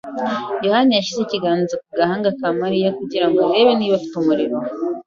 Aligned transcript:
yohani 0.65 0.91
yashyize 0.93 1.21
ikiganza 1.23 1.73
ku 1.83 1.87
gahanga 1.99 2.29
ka 2.39 2.49
Mariya 2.61 2.89
kugira 2.99 3.25
ngo 3.29 3.39
arebe 3.47 3.73
niba 3.75 3.95
afite 3.99 4.15
umuriro. 4.17 4.57